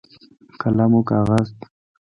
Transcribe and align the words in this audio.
قلم 0.61 0.91
او 0.97 1.01
کاغذ 1.09 1.47